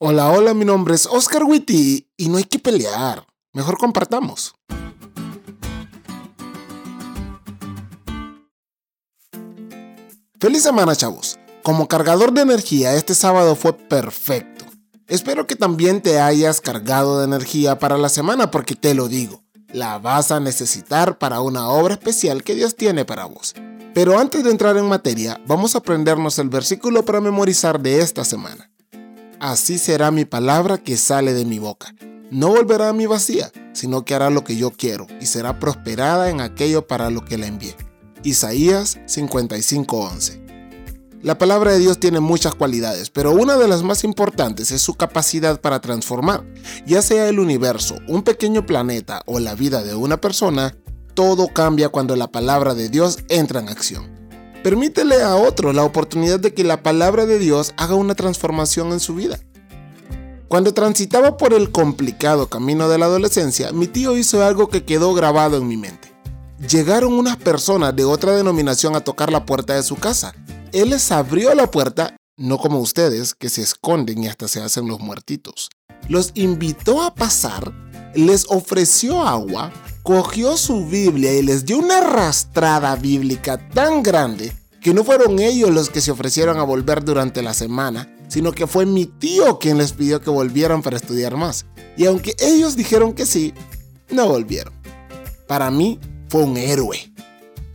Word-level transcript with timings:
Hola, 0.00 0.30
hola, 0.30 0.54
mi 0.54 0.64
nombre 0.64 0.94
es 0.94 1.06
Oscar 1.06 1.42
Witty 1.42 2.08
y 2.16 2.28
no 2.28 2.36
hay 2.36 2.44
que 2.44 2.60
pelear. 2.60 3.26
Mejor 3.52 3.78
compartamos. 3.78 4.54
Feliz 10.38 10.62
semana, 10.62 10.94
chavos. 10.94 11.40
Como 11.64 11.88
cargador 11.88 12.32
de 12.32 12.42
energía, 12.42 12.94
este 12.94 13.16
sábado 13.16 13.56
fue 13.56 13.72
perfecto. 13.72 14.66
Espero 15.08 15.48
que 15.48 15.56
también 15.56 16.00
te 16.00 16.20
hayas 16.20 16.60
cargado 16.60 17.18
de 17.18 17.24
energía 17.24 17.80
para 17.80 17.98
la 17.98 18.08
semana 18.08 18.52
porque 18.52 18.76
te 18.76 18.94
lo 18.94 19.08
digo, 19.08 19.42
la 19.72 19.98
vas 19.98 20.30
a 20.30 20.38
necesitar 20.38 21.18
para 21.18 21.40
una 21.40 21.70
obra 21.70 21.94
especial 21.94 22.44
que 22.44 22.54
Dios 22.54 22.76
tiene 22.76 23.04
para 23.04 23.24
vos. 23.24 23.52
Pero 23.94 24.16
antes 24.16 24.44
de 24.44 24.52
entrar 24.52 24.76
en 24.76 24.86
materia, 24.86 25.40
vamos 25.44 25.74
a 25.74 25.78
aprendernos 25.78 26.38
el 26.38 26.50
versículo 26.50 27.04
para 27.04 27.20
memorizar 27.20 27.80
de 27.80 27.98
esta 28.00 28.24
semana. 28.24 28.67
Así 29.40 29.78
será 29.78 30.10
mi 30.10 30.24
palabra 30.24 30.78
que 30.78 30.96
sale 30.96 31.32
de 31.32 31.44
mi 31.44 31.60
boca. 31.60 31.94
No 32.30 32.48
volverá 32.48 32.88
a 32.88 32.92
mi 32.92 33.06
vacía, 33.06 33.52
sino 33.72 34.04
que 34.04 34.14
hará 34.14 34.30
lo 34.30 34.42
que 34.42 34.56
yo 34.56 34.72
quiero 34.72 35.06
y 35.20 35.26
será 35.26 35.60
prosperada 35.60 36.28
en 36.28 36.40
aquello 36.40 36.88
para 36.88 37.08
lo 37.08 37.24
que 37.24 37.38
la 37.38 37.46
envié. 37.46 37.76
Isaías 38.24 38.98
55:11. 39.06 40.42
La 41.22 41.38
palabra 41.38 41.72
de 41.72 41.78
Dios 41.78 42.00
tiene 42.00 42.18
muchas 42.18 42.56
cualidades, 42.56 43.10
pero 43.10 43.32
una 43.32 43.56
de 43.56 43.68
las 43.68 43.84
más 43.84 44.02
importantes 44.02 44.72
es 44.72 44.82
su 44.82 44.94
capacidad 44.94 45.60
para 45.60 45.80
transformar. 45.80 46.44
Ya 46.84 47.00
sea 47.00 47.28
el 47.28 47.38
universo, 47.38 47.98
un 48.08 48.22
pequeño 48.22 48.66
planeta 48.66 49.22
o 49.26 49.38
la 49.38 49.54
vida 49.54 49.84
de 49.84 49.94
una 49.94 50.20
persona, 50.20 50.76
todo 51.14 51.46
cambia 51.48 51.90
cuando 51.90 52.16
la 52.16 52.30
palabra 52.30 52.74
de 52.74 52.88
Dios 52.88 53.18
entra 53.28 53.60
en 53.60 53.68
acción. 53.68 54.17
Permítele 54.68 55.22
a 55.22 55.34
otro 55.34 55.72
la 55.72 55.82
oportunidad 55.82 56.38
de 56.38 56.52
que 56.52 56.62
la 56.62 56.82
palabra 56.82 57.24
de 57.24 57.38
Dios 57.38 57.72
haga 57.78 57.94
una 57.94 58.14
transformación 58.14 58.92
en 58.92 59.00
su 59.00 59.14
vida. 59.14 59.40
Cuando 60.46 60.74
transitaba 60.74 61.38
por 61.38 61.54
el 61.54 61.72
complicado 61.72 62.50
camino 62.50 62.86
de 62.90 62.98
la 62.98 63.06
adolescencia, 63.06 63.72
mi 63.72 63.86
tío 63.86 64.14
hizo 64.14 64.44
algo 64.44 64.68
que 64.68 64.84
quedó 64.84 65.14
grabado 65.14 65.56
en 65.56 65.66
mi 65.66 65.78
mente. 65.78 66.12
Llegaron 66.68 67.14
unas 67.14 67.38
personas 67.38 67.96
de 67.96 68.04
otra 68.04 68.36
denominación 68.36 68.94
a 68.94 69.00
tocar 69.00 69.32
la 69.32 69.46
puerta 69.46 69.72
de 69.72 69.82
su 69.82 69.96
casa. 69.96 70.34
Él 70.72 70.90
les 70.90 71.10
abrió 71.12 71.54
la 71.54 71.70
puerta, 71.70 72.14
no 72.36 72.58
como 72.58 72.78
ustedes, 72.78 73.32
que 73.32 73.48
se 73.48 73.62
esconden 73.62 74.22
y 74.22 74.28
hasta 74.28 74.48
se 74.48 74.60
hacen 74.60 74.86
los 74.86 75.00
muertitos. 75.00 75.70
Los 76.10 76.32
invitó 76.34 77.00
a 77.00 77.14
pasar, 77.14 77.72
les 78.14 78.44
ofreció 78.50 79.26
agua, 79.26 79.72
cogió 80.08 80.56
su 80.56 80.86
Biblia 80.86 81.34
y 81.34 81.42
les 81.42 81.66
dio 81.66 81.76
una 81.76 81.98
arrastrada 81.98 82.96
bíblica 82.96 83.58
tan 83.68 84.02
grande 84.02 84.54
que 84.80 84.94
no 84.94 85.04
fueron 85.04 85.38
ellos 85.38 85.70
los 85.70 85.90
que 85.90 86.00
se 86.00 86.10
ofrecieron 86.10 86.56
a 86.56 86.62
volver 86.62 87.04
durante 87.04 87.42
la 87.42 87.52
semana, 87.52 88.10
sino 88.26 88.52
que 88.52 88.66
fue 88.66 88.86
mi 88.86 89.04
tío 89.04 89.58
quien 89.58 89.76
les 89.76 89.92
pidió 89.92 90.22
que 90.22 90.30
volvieran 90.30 90.80
para 90.80 90.96
estudiar 90.96 91.36
más. 91.36 91.66
Y 91.98 92.06
aunque 92.06 92.34
ellos 92.38 92.74
dijeron 92.74 93.12
que 93.12 93.26
sí, 93.26 93.52
no 94.08 94.26
volvieron. 94.26 94.72
Para 95.46 95.70
mí 95.70 96.00
fue 96.30 96.44
un 96.44 96.56
héroe. 96.56 97.12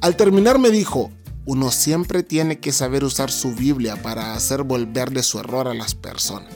Al 0.00 0.16
terminar 0.16 0.58
me 0.58 0.70
dijo, 0.70 1.10
uno 1.44 1.70
siempre 1.70 2.22
tiene 2.22 2.58
que 2.58 2.72
saber 2.72 3.04
usar 3.04 3.30
su 3.30 3.54
Biblia 3.54 4.00
para 4.00 4.32
hacer 4.32 4.62
volver 4.62 5.10
de 5.10 5.22
su 5.22 5.40
error 5.40 5.68
a 5.68 5.74
las 5.74 5.94
personas. 5.94 6.54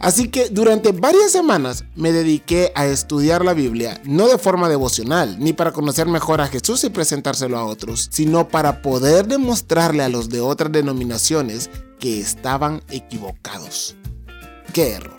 Así 0.00 0.28
que 0.28 0.48
durante 0.48 0.92
varias 0.92 1.32
semanas 1.32 1.84
me 1.94 2.12
dediqué 2.12 2.72
a 2.74 2.86
estudiar 2.86 3.44
la 3.44 3.54
Biblia, 3.54 4.00
no 4.04 4.28
de 4.28 4.38
forma 4.38 4.68
devocional, 4.68 5.38
ni 5.38 5.52
para 5.52 5.72
conocer 5.72 6.06
mejor 6.06 6.40
a 6.40 6.48
Jesús 6.48 6.84
y 6.84 6.90
presentárselo 6.90 7.58
a 7.58 7.64
otros, 7.64 8.08
sino 8.10 8.48
para 8.48 8.82
poder 8.82 9.26
demostrarle 9.26 10.02
a 10.02 10.08
los 10.08 10.28
de 10.28 10.40
otras 10.40 10.72
denominaciones 10.72 11.70
que 11.98 12.20
estaban 12.20 12.82
equivocados. 12.90 13.96
¿Qué 14.72 14.92
error? 14.92 15.16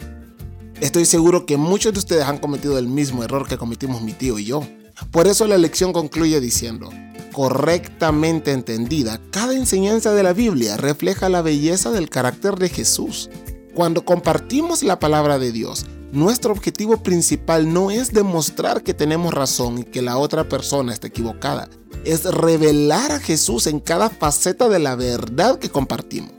Estoy 0.82 1.06
seguro 1.06 1.46
que 1.46 1.58
muchos 1.58 1.94
de 1.94 2.00
ustedes 2.00 2.26
han 2.26 2.40
cometido 2.40 2.78
el 2.78 2.88
mismo 2.88 3.24
error 3.24 3.48
que 3.48 3.58
cometimos 3.58 4.02
mi 4.02 4.12
tío 4.12 4.38
y 4.38 4.46
yo. 4.46 4.68
Por 5.12 5.28
eso 5.28 5.48
la 5.48 5.58
lección 5.58 5.94
concluye 5.94 6.42
diciendo, 6.42 6.90
correctamente 7.34 8.52
entendida, 8.52 9.20
cada 9.32 9.54
enseñanza 9.54 10.14
de 10.14 10.24
la 10.24 10.34
Biblia 10.34 10.78
refleja 10.78 11.30
la 11.30 11.42
belleza 11.42 11.92
del 11.92 12.10
carácter 12.10 12.56
de 12.56 12.70
Jesús. 12.70 13.30
Cuando 13.74 14.06
compartimos 14.06 14.84
la 14.84 15.00
palabra 15.00 15.40
de 15.40 15.52
Dios, 15.52 15.88
nuestro 16.12 16.52
objetivo 16.52 17.02
principal 17.02 17.74
no 17.74 17.90
es 17.90 18.14
demostrar 18.14 18.84
que 18.84 18.94
tenemos 18.94 19.34
razón 19.34 19.80
y 19.80 19.84
que 19.84 20.04
la 20.04 20.18
otra 20.18 20.48
persona 20.48 20.94
está 20.94 21.08
equivocada, 21.08 21.68
es 22.06 22.24
revelar 22.26 23.12
a 23.12 23.20
Jesús 23.20 23.66
en 23.66 23.80
cada 23.80 24.12
faceta 24.12 24.70
de 24.70 24.78
la 24.78 24.96
verdad 24.96 25.58
que 25.58 25.72
compartimos. 25.72 26.34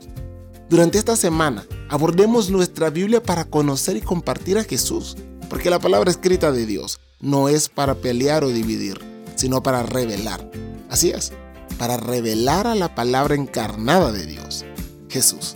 Durante 0.69 0.97
esta 0.97 1.17
semana, 1.17 1.65
abordemos 1.89 2.49
nuestra 2.49 2.89
Biblia 2.89 3.21
para 3.21 3.43
conocer 3.43 3.97
y 3.97 4.01
compartir 4.01 4.57
a 4.57 4.63
Jesús, 4.63 5.17
porque 5.49 5.69
la 5.69 5.79
palabra 5.79 6.11
escrita 6.11 6.53
de 6.53 6.65
Dios 6.65 7.01
no 7.19 7.49
es 7.49 7.67
para 7.67 7.95
pelear 7.95 8.45
o 8.45 8.49
dividir, 8.49 9.01
sino 9.35 9.61
para 9.61 9.83
revelar. 9.83 10.49
Así 10.89 11.09
es, 11.09 11.33
para 11.77 11.97
revelar 11.97 12.65
a 12.65 12.75
la 12.75 12.95
palabra 12.95 13.35
encarnada 13.35 14.13
de 14.13 14.25
Dios, 14.25 14.63
Jesús. 15.09 15.55